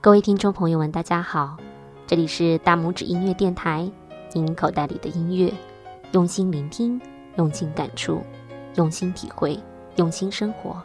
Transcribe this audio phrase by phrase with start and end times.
[0.00, 1.56] 各位听众朋友们，大家好，
[2.06, 3.90] 这里是大拇指音乐电台，
[4.32, 5.52] 您口袋里的音乐，
[6.12, 7.00] 用心聆听，
[7.34, 8.22] 用心感触，
[8.76, 9.58] 用心体会，
[9.96, 10.80] 用心生活，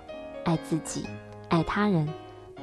[0.46, 1.06] 爱自己，
[1.50, 2.10] 爱他人，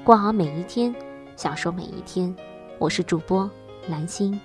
[0.03, 0.93] 过好每一天，
[1.37, 2.35] 享受每一天。
[2.81, 3.49] 我是主播
[3.87, 4.39] 蓝心。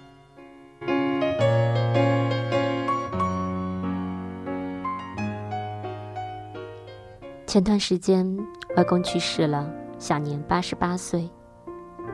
[7.48, 8.38] 前段时间，
[8.78, 11.28] 外公去世了，享年八十八岁。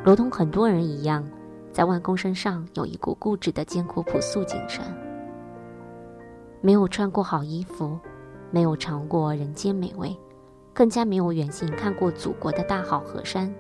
[0.03, 1.23] 如同很多人一样，
[1.71, 4.83] 在外公身上有一股固执的艰苦朴素精神。
[6.59, 7.99] 没有穿过好衣服，
[8.49, 10.17] 没有尝过人间美味，
[10.73, 13.53] 更加没有远行看过祖国的大好河山。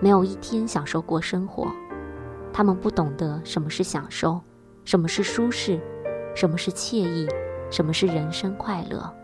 [0.00, 1.70] 没有一天享受过生活，
[2.52, 4.40] 他们不懂得什么是享受，
[4.84, 5.80] 什么是舒适，
[6.34, 7.28] 什么是惬意，
[7.70, 9.21] 什么是人生快乐。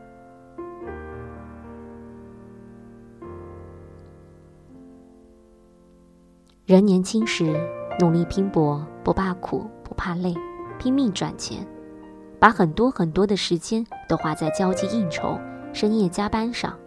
[6.68, 7.58] 人年轻时
[7.98, 10.34] 努力拼搏，不怕苦不怕累，
[10.78, 11.66] 拼命赚钱，
[12.38, 15.40] 把很多很多的时间都花在交际应酬、
[15.72, 16.78] 深夜加班上，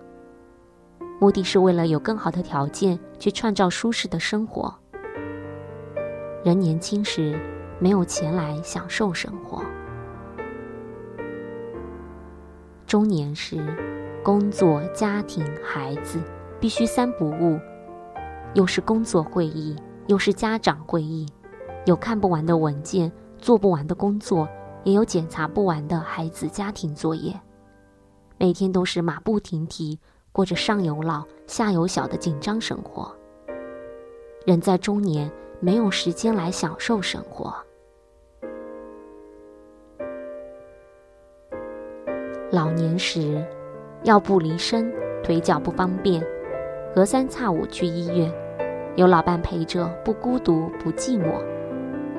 [1.19, 4.71] 目的是为了有更好的条件去创造舒适的生活。
[6.43, 7.35] 人年轻时
[7.79, 9.63] 没有钱来享受生活，
[12.85, 13.57] 中年时
[14.23, 16.19] 工作、家庭、孩子
[16.59, 17.59] 必须三不误。
[18.53, 19.75] 又是工作会议，
[20.07, 21.25] 又是家长会议，
[21.85, 24.47] 有看不完的文件，做不完的工作，
[24.83, 27.33] 也有检查不完的孩子家庭作业。
[28.37, 29.97] 每天都是马不停蹄，
[30.33, 33.15] 过着上有老下有小的紧张生活。
[34.45, 35.31] 人在中年，
[35.61, 37.55] 没有时间来享受生活。
[42.51, 43.45] 老年时，
[44.03, 44.91] 腰不离身，
[45.23, 46.21] 腿脚不方便，
[46.93, 48.29] 隔三差五去医院。
[48.95, 51.41] 有老伴陪着，不孤独不寂寞。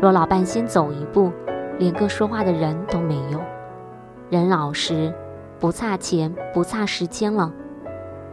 [0.00, 1.31] 若老伴先走一步，
[1.78, 3.41] 连个说话的人都没有。
[4.31, 5.12] 人老时，
[5.61, 7.53] 不差钱，不差时间了，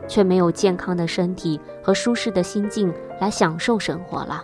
[0.07, 4.41] 却没有健康的身体和舒适的心境来享受生活了。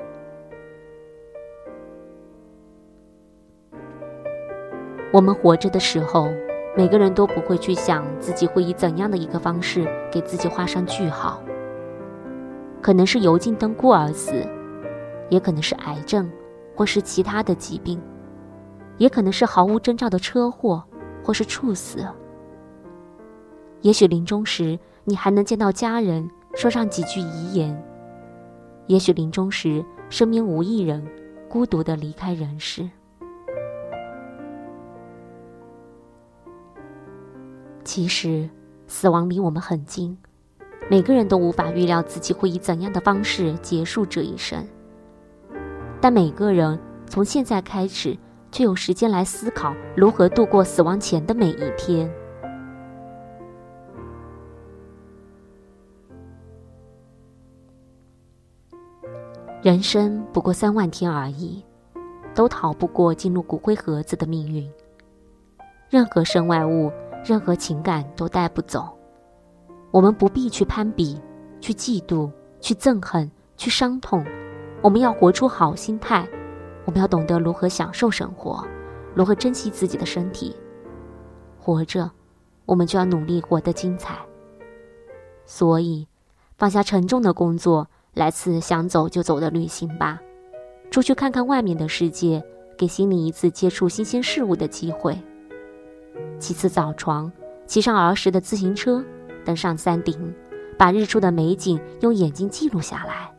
[5.13, 6.28] 我们活着的时候，
[6.75, 11.41] 每个人都不会去想自己会以怎样的一个方式给自己画上句号。
[12.85, 14.47] 可能是油尽灯枯而死，
[15.31, 16.31] 也可能是癌症，
[16.75, 18.00] 或是其他的疾病，
[19.00, 20.84] 也可能是毫无征兆的车祸，
[21.23, 22.07] 或是猝死。
[23.81, 27.75] 也许临终时你还能见到家人，说上几句遗言；
[28.85, 31.03] 也许临终时身边无一人，
[31.50, 32.88] 孤独的离开人世。
[37.84, 38.47] 其实，
[38.85, 40.16] 死亡离我们很近。
[40.88, 44.63] 每个人都无法预料自己会以怎样的方式结束这一生，
[46.00, 48.16] 但每个人从现在开始
[48.51, 52.09] 就有时间来思考如何度过死亡前的每一天。
[59.63, 61.66] 人生不过三万天而已，
[62.35, 64.69] 都逃不过进入骨灰盒子的命运。
[65.90, 66.91] 任何身外物，
[67.25, 68.94] 任何情感都带不走。
[69.95, 71.17] 我们不必去攀比，
[71.61, 72.29] 去嫉妒，
[72.59, 74.25] 去憎恨，去伤痛。
[74.81, 76.28] 我们要活出好心态，
[76.83, 78.67] 我们要懂得如何享受生活，
[79.13, 80.53] 如何珍惜自己的身体。
[81.57, 82.11] 活着，
[82.66, 84.17] 我们就要努力活得精彩。
[85.45, 86.05] 所以，
[86.57, 90.19] 放下沉重的工作，来次想走就走的旅行吧，
[90.91, 92.44] 出去看看外面的世界，
[92.78, 95.17] 给心里一次接触新鲜事物的机会。
[96.37, 97.31] 其次早床，
[97.66, 99.02] 骑上儿时的自行车。
[99.46, 100.34] 登上山顶，
[100.78, 103.32] 把日出的美景用眼睛记录下来。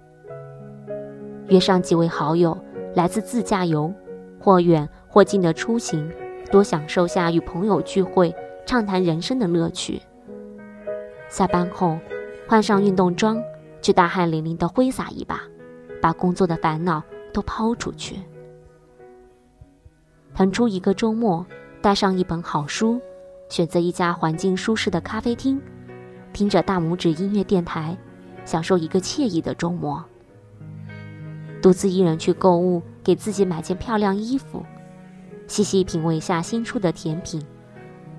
[1.49, 2.57] 约上几位好友，
[2.95, 3.93] 来自自驾游，
[4.41, 6.11] 或远或近的出行，
[6.51, 10.01] 多享受下与朋友聚会、畅谈人生的乐趣。
[11.29, 11.99] 下班后，
[12.49, 13.43] 换上运动装，
[13.83, 15.41] 去大汗淋漓的挥洒一把，
[16.01, 18.17] 把工作的烦恼都抛出去。
[20.35, 21.45] 腾出一个周末，
[21.81, 23.01] 带上一本好书，
[23.49, 25.61] 选择一家环境舒适的咖啡厅。
[26.37, 27.97] 听着大拇指音乐电台，
[28.45, 30.05] 享受一个惬意的周末。
[31.63, 34.63] 独自一人去购物，给自己买件漂亮衣服，
[35.47, 37.43] 细细品味下新出的甜品，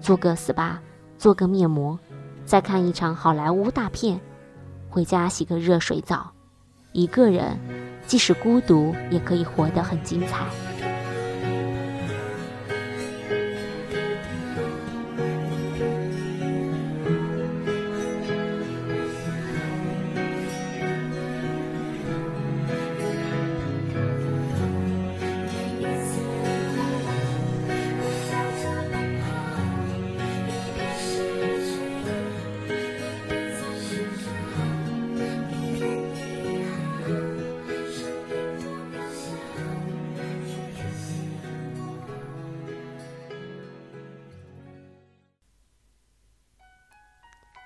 [0.01, 0.77] 做个 SPA，
[1.19, 1.99] 做个面膜，
[2.43, 4.19] 再看一场好莱坞大片，
[4.89, 6.31] 回家洗个热水澡。
[6.93, 7.59] 一个人，
[8.07, 10.43] 即使孤独，也可以活得很精彩。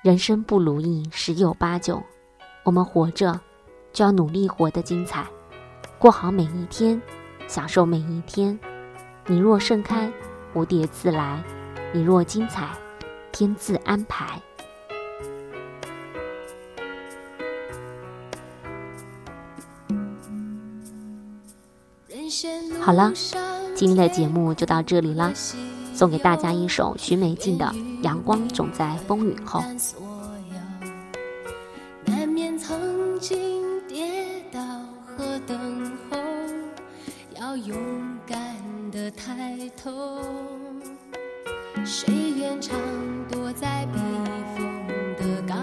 [0.01, 2.01] 人生不如意十有八九，
[2.63, 3.39] 我们活着
[3.93, 5.27] 就要努力活得精彩，
[5.99, 6.99] 过好每一天，
[7.47, 8.59] 享受每一天。
[9.27, 10.11] 你若盛开，
[10.55, 11.37] 蝴蝶自来；
[11.93, 12.67] 你若精彩，
[13.31, 14.41] 天自安排。
[22.79, 23.13] 好了，
[23.75, 25.31] 今天的节目就到这里了。
[26.01, 27.65] 送给大家一首许美静的
[28.01, 29.59] 《阳光总在风雨后》。
[32.03, 34.59] 难免曾经跌倒
[35.05, 36.17] 和等候，
[37.39, 37.77] 要勇
[38.25, 38.35] 敢
[38.91, 40.17] 的抬头。
[41.85, 42.75] 谁愿常
[43.29, 43.99] 躲在避
[44.57, 44.87] 风
[45.19, 45.55] 的港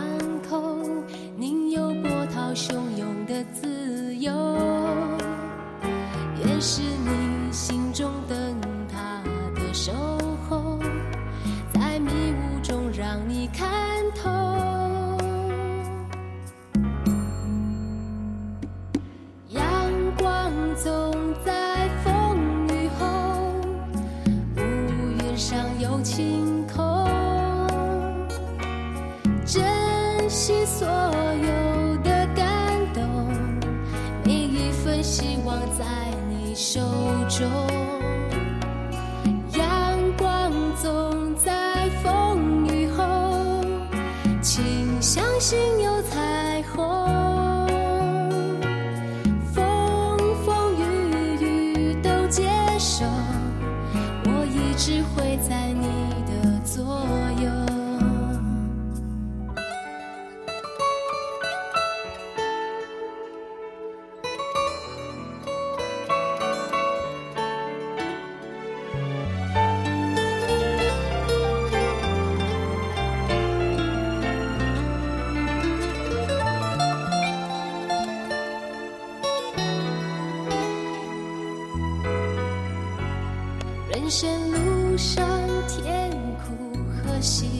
[0.48, 0.78] 口，
[1.36, 4.32] 宁有波涛汹涌的自由？
[6.44, 6.82] 愿是
[30.98, 32.44] 所有的感
[32.92, 33.04] 动
[34.24, 35.84] 每一份希望在
[36.28, 36.80] 你手
[37.28, 37.48] 中。
[39.52, 43.04] 阳光总在风雨后
[44.42, 47.68] 请相信有彩虹。
[49.54, 52.42] 风风雨雨都接
[52.76, 53.04] 受
[54.24, 56.17] 我一直会在你
[84.08, 85.22] 人生路上，
[85.68, 86.74] 甜苦
[87.04, 87.57] 和喜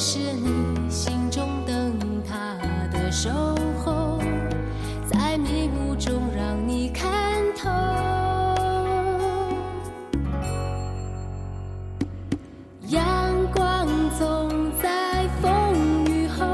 [0.00, 1.92] 是你心中灯
[2.24, 2.56] 塔
[2.92, 3.30] 的守
[3.84, 4.20] 候，
[5.10, 7.10] 在迷雾中让你看
[7.56, 7.68] 透。
[12.86, 13.02] 阳
[13.52, 16.46] 光总在风雨后，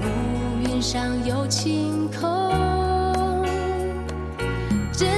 [0.00, 3.42] 乌云上有晴空。
[4.92, 5.08] 珍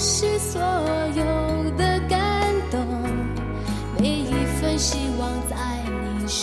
[0.00, 0.60] 惜所
[1.14, 2.84] 有的感动，
[4.00, 5.13] 每一份希。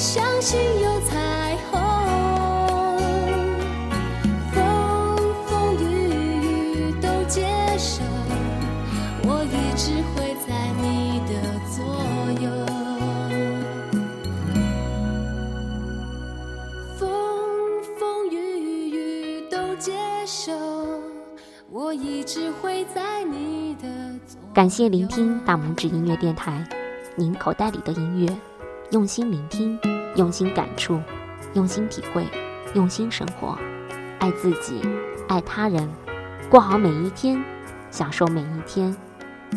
[0.00, 1.78] 相信有彩虹
[4.50, 5.84] 风风雨
[6.88, 7.44] 雨都接
[7.76, 8.02] 受
[9.24, 11.34] 我一直会在你的
[11.68, 11.84] 左
[12.42, 12.48] 右。
[16.96, 17.06] 风
[17.98, 19.92] 风雨雨都接
[20.24, 20.50] 受
[21.68, 23.86] 我一直会在你的
[24.26, 26.66] 左感谢聆听大拇指音乐电台
[27.16, 28.49] 您口袋里的音乐。
[28.90, 29.78] 用心聆听，
[30.16, 31.00] 用心感触，
[31.54, 32.26] 用心体会，
[32.74, 33.56] 用心生活，
[34.18, 34.82] 爱自己，
[35.28, 35.88] 爱他人，
[36.48, 37.40] 过好每一天，
[37.92, 38.94] 享受每一天。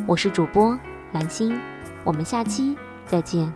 [0.06, 0.78] 我是主播
[1.14, 1.60] 兰心，
[2.04, 3.52] 我们下期再见。